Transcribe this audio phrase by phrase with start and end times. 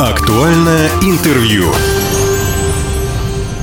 [0.00, 1.64] Актуальное интервью.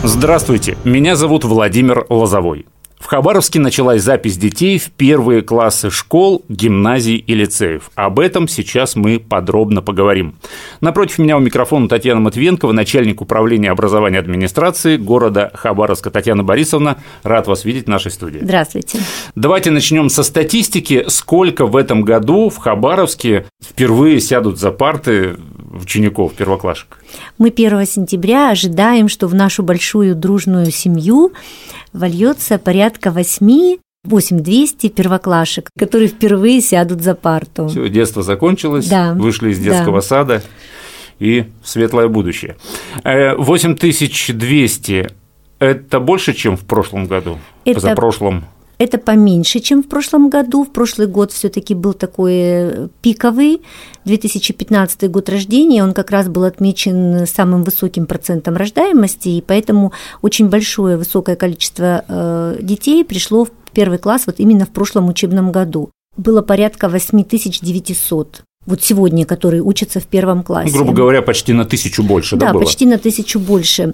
[0.04, 2.68] Здравствуйте, меня зовут Владимир Лозовой.
[3.00, 7.90] В Хабаровске началась запись детей в первые классы школ, гимназий и лицеев.
[7.96, 10.36] Об этом сейчас мы подробно поговорим.
[10.80, 16.12] Напротив меня у микрофона Татьяна Матвенкова, начальник управления образования администрации города Хабаровска.
[16.12, 18.40] Татьяна Борисовна, рад вас видеть в нашей студии.
[18.44, 19.00] Здравствуйте.
[19.34, 21.06] Давайте начнем со статистики.
[21.08, 25.38] Сколько в этом году в Хабаровске впервые сядут за парты
[25.84, 27.00] учеников, первоклашек?
[27.38, 31.34] Мы 1 сентября ожидаем, что в нашу большую дружную семью
[31.94, 37.68] вольется порядка 8 8200 первоклашек, которые впервые сядут за парту.
[37.68, 40.02] Все, детство закончилось, да, вышли из детского да.
[40.02, 40.44] сада
[41.20, 42.56] и светлое будущее.
[43.04, 45.08] 8200 э,–
[45.60, 47.76] это больше, чем в прошлом году, это...
[47.76, 48.46] позапрошлом?
[48.78, 50.64] Это поменьше, чем в прошлом году.
[50.64, 53.62] В прошлый год все-таки был такой э, пиковый.
[54.06, 60.50] 2015 год рождения, он как раз был отмечен самым высоким процентом рождаемости, и поэтому очень
[60.50, 65.90] большое, высокое количество э, детей пришло в первый класс вот именно в прошлом учебном году.
[66.16, 70.74] Было порядка 8900 вот сегодня, которые учатся в первом классе.
[70.74, 72.64] Грубо говоря, почти на тысячу больше, да, да было?
[72.64, 73.94] почти на тысячу больше.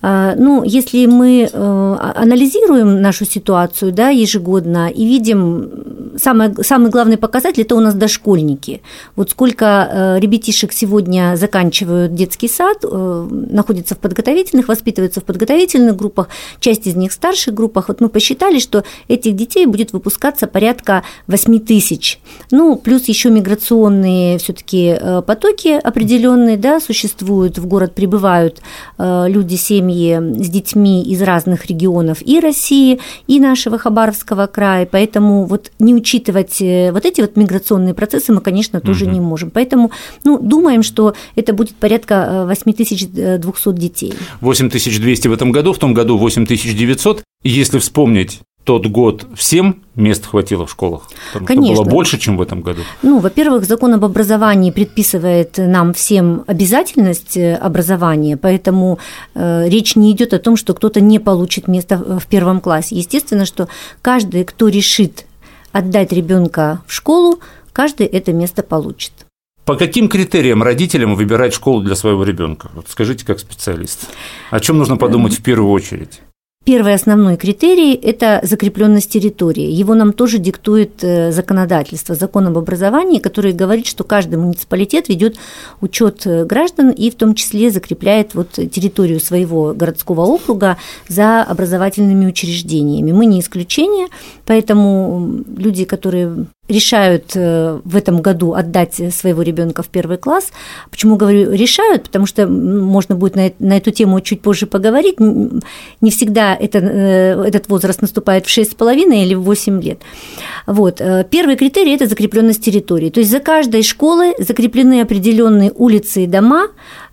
[0.00, 5.70] А, ну, если мы э, анализируем нашу ситуацию, да, ежегодно и видим
[6.16, 8.80] самое, самый главный показатель– это у нас дошкольники.
[9.16, 15.96] Вот сколько э, ребятишек сегодня заканчивают детский сад, э, находятся в подготовительных, воспитываются в подготовительных
[15.96, 16.28] группах,
[16.60, 17.88] часть из них в старших группах.
[17.88, 22.20] Вот мы посчитали, что этих детей будет выпускаться порядка 8 тысяч.
[22.52, 28.60] Ну, плюс еще миграционные определенные все-таки э, потоки определенные, да, существуют, в город прибывают
[28.98, 35.44] э, люди, семьи с детьми из разных регионов и России, и нашего Хабаровского края, поэтому
[35.44, 39.14] вот не учитывать э, вот эти вот миграционные процессы мы, конечно, тоже угу.
[39.14, 39.50] не можем.
[39.50, 39.90] Поэтому,
[40.24, 44.14] ну, думаем, что это будет порядка 8200 детей.
[44.40, 47.22] 8200 в этом году, в том году 8900.
[47.44, 51.08] Если вспомнить тот год всем мест хватило в школах?
[51.32, 51.74] Потому Конечно.
[51.74, 52.82] Что было больше, чем в этом году?
[53.02, 58.98] Ну, во-первых, закон об образовании предписывает нам всем обязательность э, образования, поэтому
[59.34, 62.96] э, речь не идет о том, что кто-то не получит место в первом классе.
[62.96, 63.68] Естественно, что
[64.00, 65.26] каждый, кто решит
[65.72, 67.40] отдать ребенка в школу,
[67.72, 69.12] каждый это место получит.
[69.64, 72.70] По каким критериям родителям выбирать школу для своего ребенка?
[72.74, 74.08] Вот скажите, как специалист.
[74.50, 76.20] О чем нужно подумать в первую очередь?
[76.64, 79.68] Первый основной критерий– это закрепленность территории.
[79.68, 85.36] Его нам тоже диктует э, законодательство, закон об образовании, который говорит, что каждый муниципалитет ведет
[85.80, 90.76] учет э, граждан и в том числе закрепляет вот территорию своего городского округа
[91.08, 93.10] за образовательными учреждениями.
[93.10, 94.06] Мы не исключение,
[94.46, 100.52] поэтому люди, которые решают э, в этом году отдать своего ребенка в первый класс.
[100.90, 102.04] Почему говорю решают?
[102.04, 105.20] Потому что можно будет на, эту тему чуть позже поговорить.
[105.20, 110.00] Не всегда это, э, этот возраст наступает в 6,5 или в 8 лет.
[110.66, 111.00] Вот.
[111.00, 113.10] Э, первый критерий– это закрепленность территории.
[113.10, 116.68] То есть за каждой школой закреплены определенные улицы и дома,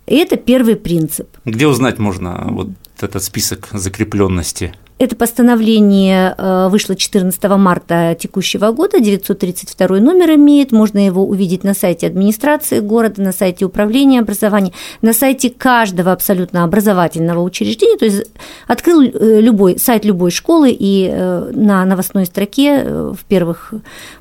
[0.06, 1.28] и это первый принцип.
[1.44, 2.68] Где узнать можно вот
[3.00, 4.74] этот список закрепленности?
[5.00, 11.72] Это постановление э, вышло 14 марта текущего года, 932 номер имеет, можно его увидеть на
[11.72, 18.26] сайте администрации города, на сайте управления образования, на сайте каждого абсолютно образовательного учреждения, то есть
[18.66, 23.72] открыл э, любой сайт любой школы и э, на новостной строке в первых,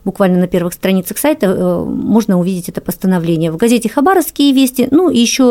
[0.05, 3.51] буквально на первых страницах сайта можно увидеть это постановление.
[3.51, 5.43] В газете «Хабаровские вести», ну и еще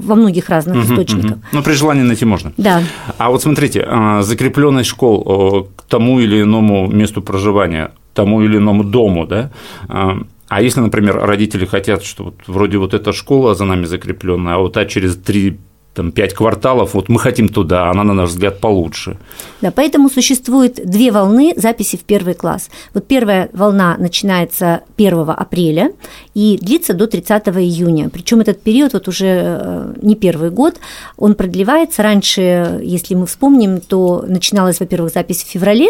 [0.00, 1.32] во многих разных угу, источниках.
[1.32, 1.40] Угу.
[1.50, 2.52] Ну, при желании найти можно.
[2.56, 2.80] Да.
[3.16, 3.84] А вот смотрите,
[4.20, 9.50] закреплен закрепленность школ к тому или иному месту проживания, тому или иному дому, да,
[9.88, 10.18] а,
[10.48, 14.58] а если, например, родители хотят, что вот вроде вот эта школа за нами закрепленная, а
[14.58, 15.58] вот та через три
[15.98, 19.16] там, пять кварталов, вот мы хотим туда, она, на наш взгляд, получше.
[19.60, 22.70] Да, поэтому существует две волны записи в первый класс.
[22.94, 25.90] Вот первая волна начинается 1 апреля
[26.34, 28.10] и длится до 30 июня.
[28.10, 30.76] Причем этот период вот уже э, не первый год,
[31.16, 32.04] он продлевается.
[32.04, 35.88] Раньше, если мы вспомним, то начиналась, во-первых, запись в феврале,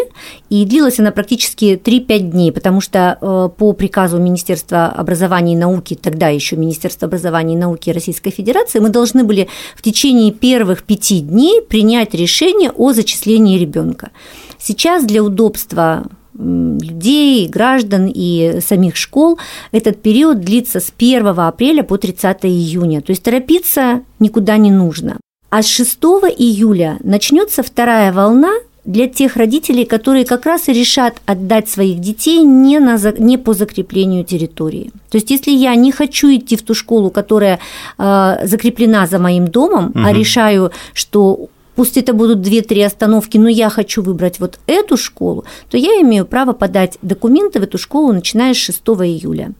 [0.49, 5.93] и длилась она практически 3-5 дней, потому что э, по приказу Министерства образования и науки,
[5.93, 10.83] тогда еще Министерства образования и науки Российской Федерации, мы должны были в течение течение первых
[10.83, 14.11] пяти дней принять решение о зачислении ребенка.
[14.57, 19.37] Сейчас для удобства людей, граждан и самих школ
[19.73, 23.01] этот период длится с 1 апреля по 30 июня.
[23.01, 25.17] То есть торопиться никуда не нужно.
[25.49, 25.97] А с 6
[26.37, 28.53] июля начнется вторая волна
[28.89, 33.53] для тех родителей, которые как раз и решат отдать своих детей не, на, не по
[33.53, 34.91] закреплению территории.
[35.11, 37.59] То есть, если я не хочу идти в ту школу, которая
[37.99, 39.99] э, закреплена за моим домом, угу.
[40.03, 45.45] а решаю, что пусть это будут 2-3 остановки, но я хочу выбрать вот эту школу,
[45.69, 49.53] то я имею право подать документы в эту школу, начиная с 6 июля.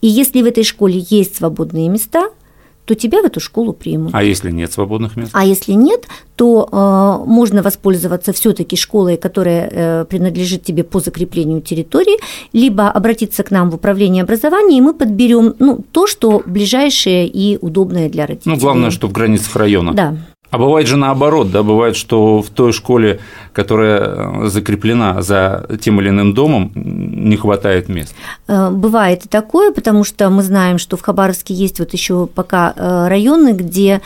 [0.00, 2.28] И если в этой школе есть свободные места,
[2.84, 4.10] то тебя в эту школу примут.
[4.14, 5.30] А если нет свободных мест?
[5.32, 11.60] А если нет, то э, можно воспользоваться все-таки школой, которая э, принадлежит тебе по закреплению
[11.60, 12.18] территории,
[12.52, 17.58] либо обратиться к нам в управление образования, и мы подберем ну, то, что ближайшее и
[17.60, 18.54] удобное для родителей.
[18.54, 19.94] Ну, главное, что в границах района.
[19.94, 20.16] Да.
[20.54, 23.18] А бывает же наоборот, да, бывает, что в той школе,
[23.52, 28.14] которая закреплена за тем или иным домом, не хватает мест.
[28.46, 32.72] Э, бывает и такое, потому что мы знаем, что в Хабаровске есть вот еще пока
[32.76, 34.00] э, районы, где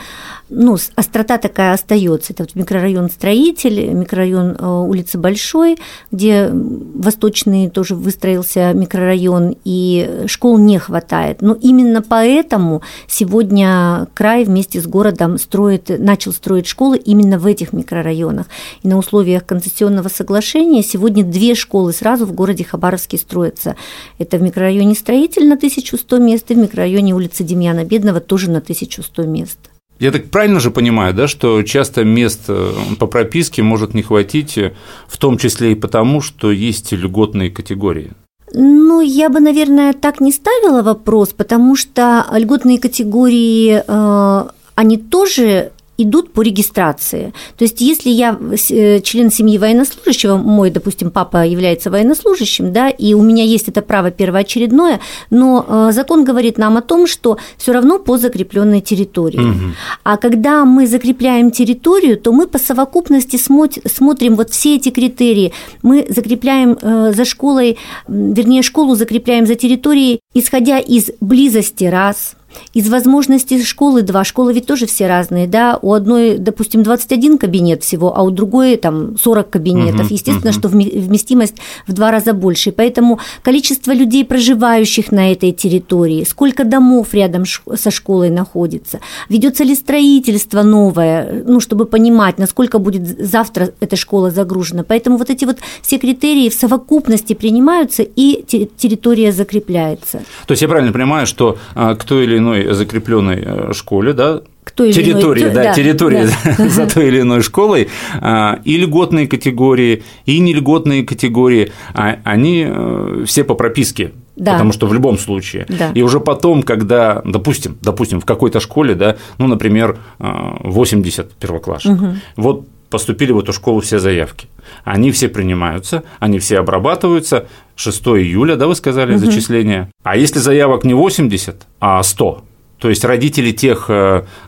[0.49, 2.33] ну, острота такая остается.
[2.33, 5.77] Это вот микрорайон Строитель, микрорайон э, улицы Большой,
[6.11, 11.41] где восточный тоже выстроился микрорайон, и школ не хватает.
[11.41, 17.71] Но именно поэтому сегодня край вместе с городом строит, начал строить школы именно в этих
[17.71, 18.47] микрорайонах.
[18.81, 23.75] И на условиях концессионного соглашения сегодня две школы сразу в городе Хабаровске строятся.
[24.17, 28.57] Это в микрорайоне Строитель на 1100 мест и в микрорайоне улицы Демьяна Бедного тоже на
[28.57, 29.68] 1100 мест.
[29.99, 34.57] Я так правильно же понимаю, да, что часто мест э, по прописке может не хватить,
[34.57, 34.71] э,
[35.07, 38.11] в том числе и потому, что есть льготные категории?
[38.53, 45.71] Ну, я бы, наверное, так не ставила вопрос, потому что льготные категории, э, они тоже
[45.99, 47.33] идут по регистрации.
[47.57, 48.37] То есть, если я
[48.69, 53.81] э, член семьи военнослужащего, мой, допустим, папа является военнослужащим, да, и у меня есть это
[53.81, 59.39] право первоочередное, но э, закон говорит нам о том, что все равно по закрепленной территории.
[59.39, 59.73] Угу.
[60.03, 65.53] А когда мы закрепляем территорию, то мы по совокупности смотрим вот все эти критерии.
[65.83, 72.35] Мы закрепляем э, за школой, вернее, школу закрепляем за территорией, исходя из близости раз,
[72.73, 77.83] из возможностей школы два, школы ведь тоже все разные, да, у одной, допустим, 21 кабинет
[77.83, 80.07] всего, а у другой там 40 кабинетов.
[80.07, 80.59] Угу, Естественно, угу.
[80.59, 81.55] что вместимость
[81.87, 87.91] в два раза больше, поэтому количество людей, проживающих на этой территории, сколько домов рядом со
[87.91, 88.99] школой находится,
[89.29, 94.83] ведется ли строительство новое, ну, чтобы понимать, насколько будет завтра эта школа загружена.
[94.83, 100.21] Поэтому вот эти вот все критерии в совокупности принимаются, и территория закрепляется.
[100.47, 104.41] То есть я правильно понимаю, что а, кто или иной закрепленной э, школе, да,
[104.79, 106.27] той территории, иной, да, да, территории
[106.57, 106.69] да.
[106.69, 107.89] за той или иной школой,
[108.21, 114.11] а, и льготные категории, и нельготные категории, а, они э, все по прописке.
[114.35, 114.53] Да.
[114.53, 115.65] Потому что в любом случае.
[115.67, 115.91] Да.
[115.93, 121.91] И уже потом, когда, допустим, допустим, в какой-то школе, да, ну, например, 80 э, первоклашек,
[121.91, 122.07] угу.
[122.37, 124.47] вот поступили в эту школу все заявки.
[124.83, 127.47] Они все принимаются, они все обрабатываются.
[127.75, 129.19] 6 июля, да, вы сказали, угу.
[129.19, 129.89] зачисление.
[130.03, 132.43] А если заявок не 80, а 100,
[132.79, 133.89] то есть родители тех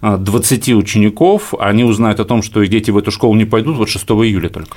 [0.01, 3.77] 20 э, учеников, они узнают о том, что их дети в эту школу не пойдут
[3.77, 4.75] вот 6 июля только.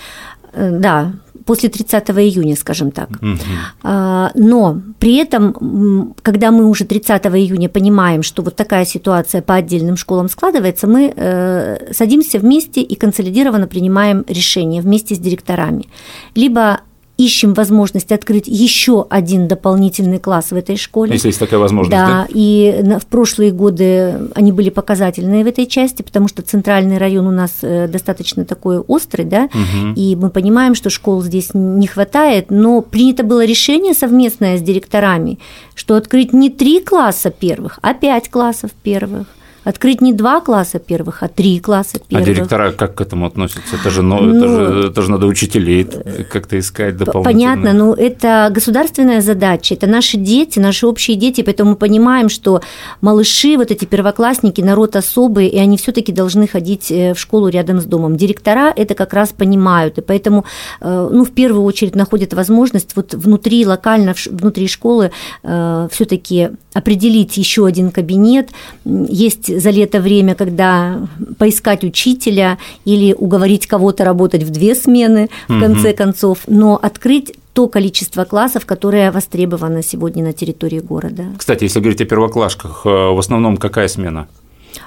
[0.53, 1.13] Э, да,
[1.47, 3.11] после 30 июня, скажем так.
[3.11, 3.91] Угу.
[4.35, 9.97] Но при этом, когда мы уже 30 июня понимаем, что вот такая ситуация по отдельным
[9.97, 15.87] школам складывается, мы э, садимся вместе и консолидированно принимаем решение вместе с директорами.
[16.35, 16.81] Либо
[17.17, 21.13] ищем возможность открыть еще один дополнительный класс в этой школе.
[21.13, 21.91] Если есть такая возможность.
[21.91, 22.27] Да, да?
[22.29, 27.31] и в прошлые годы они были показательные в этой части, потому что центральный район у
[27.31, 29.95] нас э, достаточно такой острый, да, угу.
[29.95, 35.39] и мы понимаем, что школ здесь не хватает, но принято было решение совместное с директорами,
[35.75, 39.29] что открыть не три класса первых, а пять классов первых
[39.65, 42.29] открыть не два класса первых, а три класса а первых.
[42.29, 43.77] А директора как к этому относятся?
[43.77, 45.85] Это же, ну, ну, это же, это же надо учителей
[46.31, 47.25] как-то искать дополнительно.
[47.25, 52.29] Понятно, но ну, это государственная задача, это наши дети, наши общие дети, поэтому мы понимаем,
[52.29, 52.61] что
[53.01, 57.49] малыши, вот эти первоклассники, народ особый, и они все таки должны ходить э, в школу
[57.49, 58.17] рядом с домом.
[58.17, 60.45] Директора это как раз понимают, и поэтому,
[60.81, 65.11] э, ну, в первую очередь находят возможность вот внутри, локально, внутри школы
[65.43, 68.51] э, все таки определить еще один кабинет.
[68.85, 75.59] Есть за лето время, когда поискать учителя или уговорить кого-то работать в две смены, в
[75.59, 75.97] конце угу.
[75.97, 81.25] концов, но открыть то количество классов, которое востребовано сегодня на территории города.
[81.39, 84.27] Кстати, если говорить о первоклашках, э, в основном какая смена?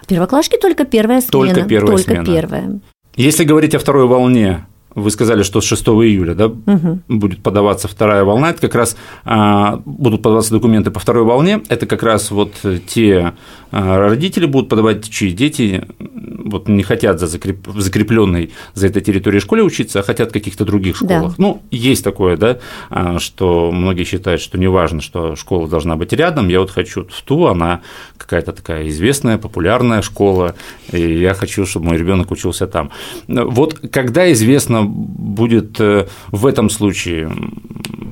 [0.08, 1.32] Первоклашки только первая смена.
[1.32, 2.26] Только первая только смена.
[2.26, 2.80] Первая.
[3.16, 4.66] Если говорить о второй волне,
[4.98, 7.00] вы сказали, что с 6 июля да, угу.
[7.08, 8.50] будет подаваться вторая волна.
[8.50, 11.62] Это как раз а, будут подаваться документы по второй волне.
[11.70, 12.54] Это как раз вот
[12.88, 13.34] те
[13.72, 17.68] а, родители будут подавать, чьи дети вот, не хотят за закреп...
[17.76, 21.32] закрепленной за этой территорией школе учиться, а хотят в каких-то других школах.
[21.32, 21.36] Да.
[21.38, 22.58] Ну, есть такое, да,
[22.90, 26.48] а, что многие считают, что не важно, что школа должна быть рядом.
[26.48, 27.82] Я вот хочу в ту, она
[28.18, 30.56] какая-то такая известная, популярная школа,
[30.92, 32.90] и я хочу, чтобы мой ребенок учился там.
[33.28, 37.32] Вот когда известно будет э, в этом случае,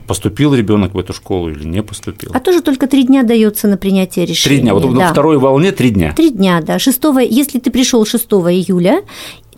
[0.07, 2.31] поступил ребенок в эту школу или не поступил.
[2.33, 4.57] А тоже только три дня дается на принятие решения.
[4.57, 4.73] Три дня.
[4.73, 4.89] Вот да.
[4.89, 6.13] на второй волне три дня.
[6.13, 6.79] Три дня, да.
[6.79, 9.01] 6, если ты пришел 6 июля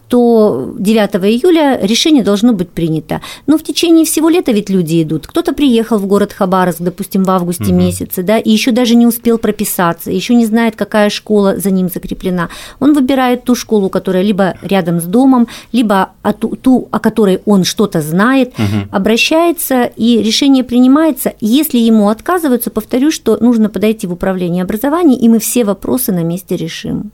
[0.07, 3.21] то 9 июля решение должно быть принято.
[3.45, 5.27] Но в течение всего лета ведь люди идут.
[5.27, 7.75] Кто-то приехал в город Хабаровск, допустим, в августе угу.
[7.75, 11.89] месяце, да, и еще даже не успел прописаться, еще не знает, какая школа за ним
[11.89, 12.49] закреплена.
[12.79, 16.09] Он выбирает ту школу, которая либо рядом с домом, либо
[16.39, 18.87] ту, ту о которой он что-то знает, угу.
[18.91, 21.33] обращается, и решение принимается.
[21.41, 26.23] Если ему отказываются, повторю, что нужно подойти в управление образования, и мы все вопросы на
[26.23, 27.11] месте решим.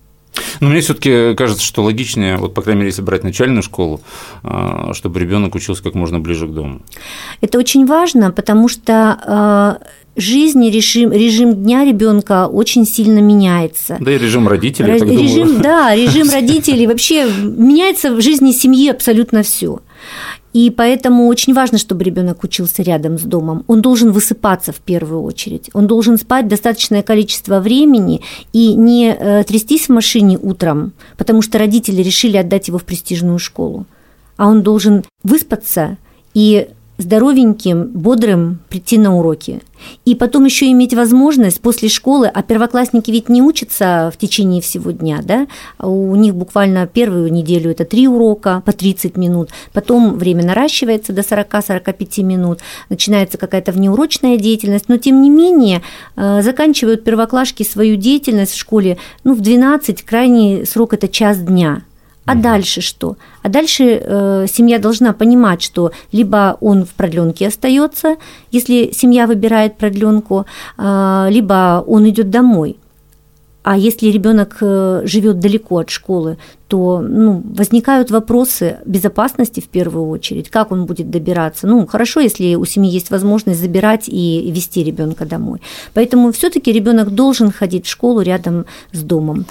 [0.59, 4.01] Но мне все-таки кажется, что логичнее, вот, по крайней мере, если брать начальную школу,
[4.43, 6.81] а, чтобы ребенок учился как можно ближе к дому.
[7.41, 8.93] Это очень важно, потому что
[9.25, 9.77] а,
[10.15, 13.97] жизнь и режим, режим дня ребенка очень сильно меняется.
[13.99, 14.91] Да и режим родителей.
[14.91, 19.79] Р- режим, да, режим родителей вообще меняется в жизни семьи абсолютно все.
[20.53, 23.63] И поэтому очень важно, чтобы ребенок учился рядом с домом.
[23.67, 25.69] Он должен высыпаться в первую очередь.
[25.73, 28.21] Он должен спать достаточное количество времени
[28.53, 33.39] и не э, трястись в машине утром, потому что родители решили отдать его в престижную
[33.39, 33.87] школу.
[34.37, 35.97] А он должен выспаться
[36.35, 36.69] и
[37.03, 39.61] здоровеньким, бодрым прийти на уроки.
[40.05, 44.91] И потом еще иметь возможность после школы, а первоклассники ведь не учатся в течение всего
[44.91, 45.47] дня, да,
[45.79, 51.21] у них буквально первую неделю это три урока по 30 минут, потом время наращивается до
[51.21, 55.81] 40-45 минут, начинается какая-то внеурочная деятельность, но тем не менее
[56.15, 61.83] э, заканчивают первоклашки свою деятельность в школе ну, в 12, крайний срок это час дня–
[62.25, 63.17] а дальше что?
[63.41, 68.15] А дальше э, семья должна понимать, что либо он в продленке остается,
[68.51, 70.45] если семья выбирает продленку,
[70.77, 72.77] э, либо он идет домой.
[73.63, 80.07] А если ребенок э, живет далеко от школы, то ну, возникают вопросы безопасности в первую
[80.09, 81.65] очередь, как он будет добираться.
[81.65, 85.61] Ну, хорошо, если у семьи есть возможность забирать и вести ребенка домой.
[85.93, 89.45] Поэтому все-таки ребенок должен ходить в школу рядом с домом.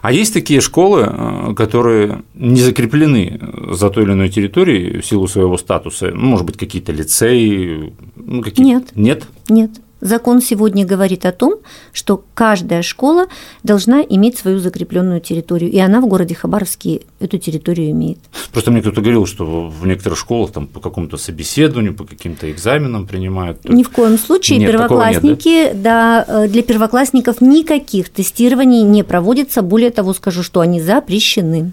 [0.00, 3.40] А есть такие школы, э, которые не закреплены
[3.72, 6.12] за той или иной территорией в силу своего статуса?
[6.14, 7.92] Ну, может быть, какие-то лицеи?
[8.14, 8.64] Ну, какие...
[8.64, 8.84] Нет.
[8.94, 9.24] Нет?
[9.48, 9.70] Нет.
[10.06, 11.56] Закон сегодня говорит о том,
[11.92, 13.26] что каждая школа
[13.64, 18.18] должна иметь свою закрепленную территорию, и она в городе Хабаровске эту территорию имеет.
[18.52, 23.08] Просто мне кто-то говорил, что в некоторых школах там по какому-то собеседованию, по каким-то экзаменам
[23.08, 23.64] принимают.
[23.64, 26.24] Ни в коем случае нет, первоклассники, нет, да?
[26.26, 29.62] да, э, для первоклассников никаких тестирований не проводится.
[29.62, 31.72] Более того, скажу, что они запрещены.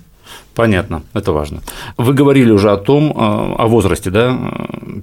[0.55, 1.61] Понятно, это важно.
[1.97, 4.37] Вы говорили уже о том, э, о возрасте да,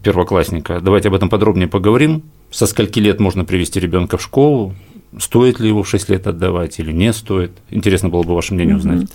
[0.02, 0.80] первоклассника.
[0.80, 2.22] Давайте об этом подробнее поговорим.
[2.50, 4.74] Со скольки лет можно привести ребенка в школу?
[5.18, 7.50] Стоит ли его в 6 лет отдавать или не стоит?
[7.70, 9.08] Интересно было бы ваше мнение узнать.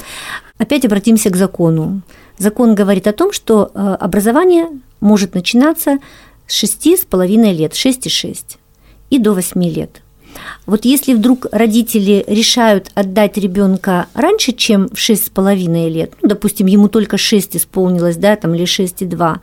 [0.58, 2.01] Опять обратимся к закону.
[2.38, 4.68] Закон говорит о том, что э, образование
[5.00, 6.00] может начинаться
[6.48, 8.58] с 6,5 лет, 6,6
[9.10, 10.01] и до 8 лет.
[10.65, 16.88] Вот если вдруг родители решают отдать ребенка раньше, чем в 6,5 лет, ну, допустим, ему
[16.88, 19.38] только 6 исполнилось, да, там, или 6,2,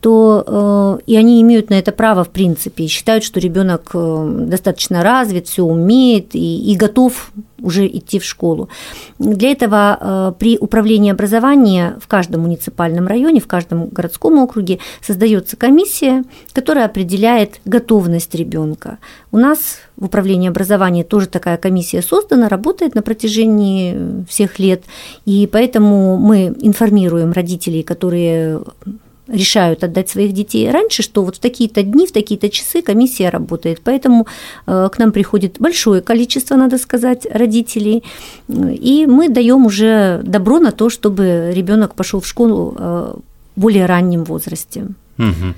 [0.00, 4.46] то э, и они имеют на это право, в принципе, и считают, что ребенок э,
[4.48, 7.32] достаточно развит, все умеет и, и готов
[7.64, 8.68] уже идти в школу.
[9.18, 15.56] Для этого э, при управлении образования в каждом муниципальном районе, в каждом городском округе создается
[15.56, 18.98] комиссия, которая определяет готовность ребенка.
[19.32, 24.84] У нас в управлении образования тоже такая комиссия создана, работает на протяжении всех лет,
[25.24, 28.60] и поэтому мы информируем родителей, которые
[29.28, 33.80] решают отдать своих детей раньше, что вот в такие-то дни, в такие-то часы комиссия работает.
[33.82, 34.26] Поэтому
[34.66, 38.02] э, к нам приходит большое количество, надо сказать, родителей,
[38.48, 43.14] и мы даем уже добро на то, чтобы ребенок пошел в школу э,
[43.56, 44.88] в более раннем возрасте.
[45.18, 45.54] Угу.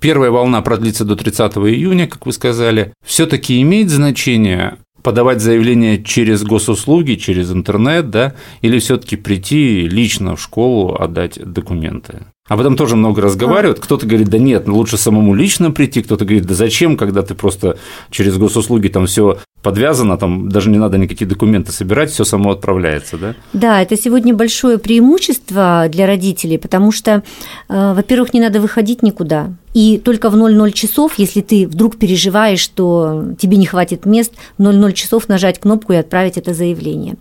[0.00, 2.92] Первая волна продлится до 30 июня, как вы сказали.
[3.04, 10.40] Все-таки имеет значение подавать заявление через госуслуги, через интернет, да, или все-таки прийти лично в
[10.40, 12.22] школу отдать документы?
[12.46, 13.80] Об этом тоже много разговаривают.
[13.80, 17.34] Кто-то говорит, да нет, ну лучше самому лично прийти, кто-то говорит, да зачем, когда ты
[17.34, 17.78] просто
[18.10, 23.16] через госуслуги там все подвязано, там даже не надо никакие документы собирать, все само отправляется,
[23.16, 23.34] да?
[23.52, 27.22] Да, это сегодня большое преимущество для родителей, потому что,
[27.68, 29.48] э, во-первых, не надо выходить никуда.
[29.74, 34.62] И только в 00 часов, если ты вдруг переживаешь, что тебе не хватит мест, в
[34.62, 37.16] 00 часов нажать кнопку и отправить это заявление.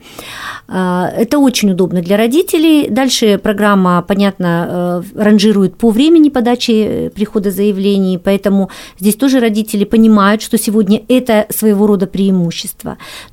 [0.68, 2.88] А, это очень удобно для родителей.
[2.90, 8.70] Дальше программа, понятно, э, ранжирует по времени подачи э, прихода заявлений, поэтому
[9.00, 12.33] здесь тоже родители понимают, что сегодня это своего рода преимущество.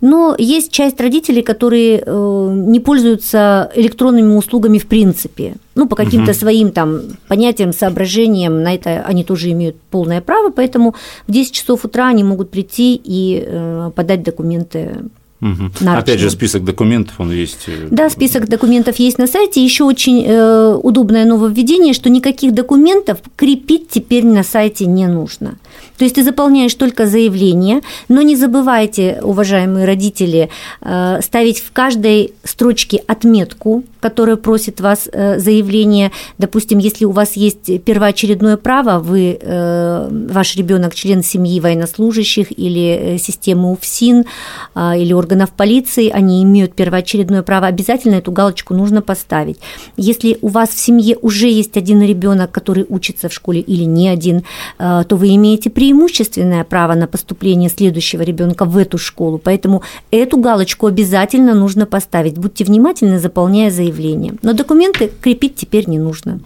[0.00, 5.54] Но есть часть родителей, которые э, не пользуются электронными услугами в принципе.
[5.74, 6.38] Ну, по каким-то угу.
[6.38, 10.94] своим там понятиям, соображениям на это они тоже имеют полное право, поэтому
[11.26, 14.96] в 10 часов утра они могут прийти и э, подать документы
[15.40, 15.88] Угу.
[15.88, 17.64] Опять же, список документов он есть.
[17.66, 19.64] Э, да, список документов есть на сайте.
[19.64, 25.56] Еще очень э, удобное нововведение, что никаких документов крепить теперь на сайте не нужно.
[25.96, 30.50] То есть ты заполняешь только заявление, но не забывайте, уважаемые родители,
[30.82, 36.10] э, ставить в каждой строчке отметку, которая просит вас э, заявление.
[36.38, 43.16] Допустим, если у вас есть первоочередное право, вы, э, ваш ребенок член семьи военнослужащих или
[43.18, 44.24] системы УФСИН
[44.76, 49.58] или органов полиции, они имеют первоочередное право, обязательно эту галочку нужно поставить.
[49.96, 54.08] Если у вас в семье уже есть один ребенок, который учится в школе или не
[54.08, 54.42] один,
[54.78, 60.86] то вы имеете преимущественное право на поступление следующего ребенка в эту школу, поэтому эту галочку
[60.86, 62.38] обязательно нужно поставить.
[62.38, 63.89] Будьте внимательны, заполняя заявление.
[64.42, 66.40] Но документы крепить теперь не нужно.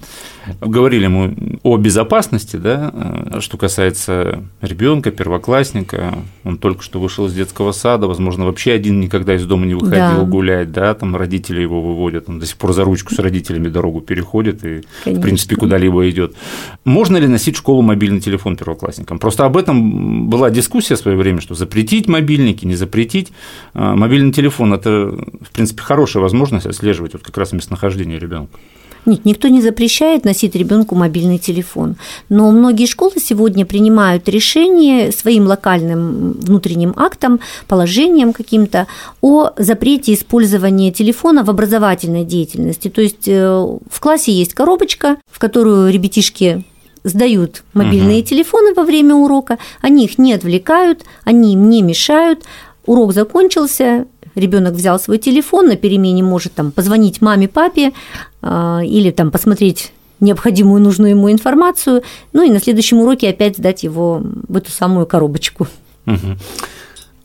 [0.61, 7.35] Говорили мы о безопасности, да, э, что касается ребенка, первоклассника, он только что вышел из
[7.35, 10.25] детского сада, возможно, вообще один никогда из дома не выходил да.
[10.25, 14.01] гулять, да, там родители его выводят, он до сих пор за ручку с родителями дорогу
[14.01, 15.23] переходит и, Конечно.
[15.23, 16.35] в принципе, куда-либо идет.
[16.85, 19.19] Можно ли носить в школу мобильный телефон первоклассникам?
[19.19, 23.33] Просто об этом была дискуссия в свое время, что запретить мобильники, не запретить.
[23.73, 28.59] А, мобильный телефон– это, в принципе, хорошая возможность отслеживать вот как раз местонахождение ребенка.
[29.07, 31.97] Нет, никто не запрещает носить ребенку мобильный телефон,
[32.31, 38.87] но многие школы сегодня принимают решение своим локальным внутренним актом, положением каким-то
[39.21, 42.89] о запрете использования телефона в образовательной деятельности.
[42.89, 46.65] То есть э, в классе есть коробочка, в которую ребятишки
[47.03, 48.27] сдают мобильные угу.
[48.29, 52.45] телефоны во время урока, они их не отвлекают, они им не мешают.
[52.87, 57.93] Урок закончился, ребенок взял свой телефон, на перемене может там позвонить маме, папе
[58.43, 63.83] э, или там посмотреть необходимую нужную ему информацию, ну и на следующем уроке опять сдать
[63.83, 65.67] его в эту самую коробочку.
[66.07, 66.39] Угу.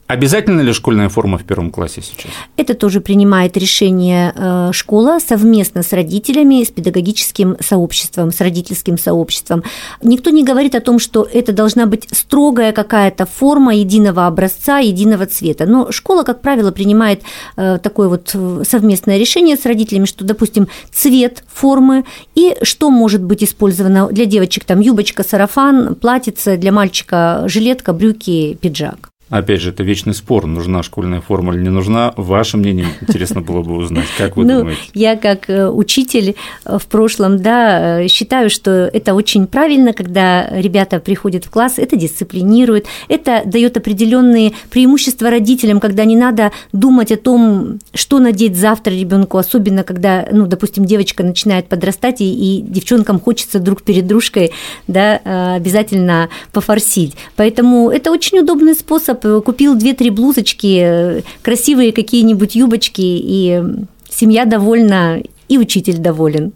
[0.09, 2.31] Обязательно ли школьная форма в первом классе сейчас?
[2.57, 9.61] Это тоже принимает решение э, школа совместно с родителями, с педагогическим сообществом, с родительским сообществом.
[10.01, 15.27] Никто не говорит о том, что это должна быть строгая какая-то форма единого образца, единого
[15.27, 15.67] цвета.
[15.67, 17.21] Но школа, как правило, принимает
[17.55, 18.35] э, такое вот
[18.67, 24.63] совместное решение с родителями, что, допустим, цвет формы и что может быть использовано для девочек,
[24.63, 29.09] там юбочка, сарафан, платьице, для мальчика жилетка, брюки, пиджак.
[29.29, 32.13] Опять же, это вечный спор, нужна школьная форма или не нужна.
[32.17, 34.07] Ваше мнение интересно было бы узнать.
[34.17, 34.81] Как вы ну, думаете?
[34.95, 40.49] Я как э, учитель э, в прошлом, да, э, считаю, что это очень правильно, когда
[40.49, 47.11] ребята приходят в класс, это дисциплинирует, это дает определенные преимущества родителям, когда не надо думать
[47.11, 52.61] о том, что надеть завтра ребенку, особенно когда, ну, допустим, девочка начинает подрастать, и, и
[52.61, 54.51] девчонкам хочется друг перед дружкой,
[54.87, 55.17] да,
[55.55, 57.15] обязательно пофорсить.
[57.35, 63.63] Поэтому это очень удобный способ купил две-три блузочки, э, красивые какие-нибудь юбочки, и
[64.09, 66.53] семья довольна, и учитель доволен.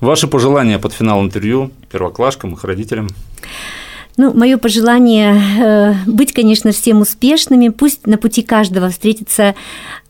[0.00, 3.08] Ваши пожелания под финал интервью первоклашкам, их родителям?
[4.16, 7.68] Ну, мое пожелание э, быть, конечно, всем успешными.
[7.68, 9.56] Пусть на пути каждого встретится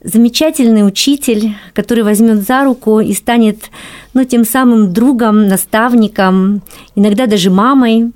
[0.05, 3.71] замечательный учитель, который возьмет за руку и станет
[4.13, 6.63] ну, тем самым другом, наставником,
[6.95, 8.13] иногда даже мамой,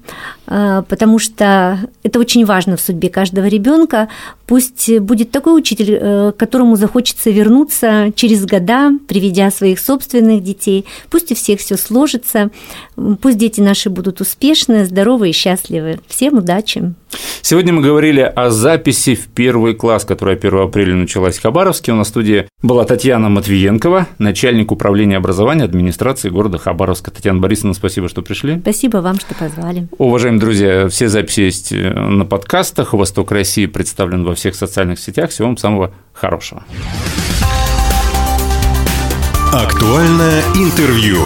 [0.46, 4.09] э, потому что это очень важно в судьбе каждого ребенка.
[4.46, 10.85] Пусть будет такой учитель, э, к которому захочется вернуться через года, приведя своих собственных детей.
[11.11, 12.51] Пусть у всех все сложится,
[13.22, 16.01] пусть дети наши будут успешны, здоровы и счастливы.
[16.07, 16.94] Всем удачи!
[17.42, 21.92] Сегодня мы говорили о записи в первый класс, которая 1 апреля началась в Хабаровске.
[21.92, 27.11] У нас в студии была Татьяна Матвиенкова, начальник управления образования администрации города Хабаровска.
[27.11, 28.59] Татьяна Борисовна, спасибо, что пришли.
[28.61, 29.88] Спасибо вам, что позвали.
[29.97, 32.92] Уважаемые друзья, все записи есть э, на подкастах.
[32.92, 35.31] «Восток России» представлен во всех социальных сетях.
[35.31, 36.64] Всего вам самого хорошего.
[39.53, 41.25] Актуальное интервью.